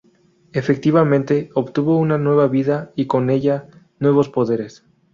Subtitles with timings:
[0.51, 3.67] Efectivamente, obtuvo una nueva vida y con ella
[3.99, 4.83] nuevos poderes.